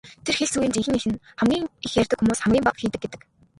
[0.25, 3.21] Тэр хэлц үгийн жинхэнэ эх нь "хамгийн их ярьдаг хүмүүс хамгийн бага хийдэг" гэдэг.